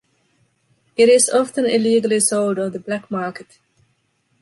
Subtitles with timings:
[0.97, 3.59] It is often illegally sold on the black market.